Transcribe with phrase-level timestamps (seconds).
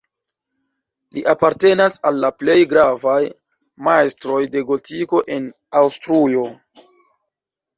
[1.17, 3.19] Li apartenas al la plej gravaj
[3.89, 5.47] majstroj de gotiko en
[5.83, 6.49] Aŭstrujo.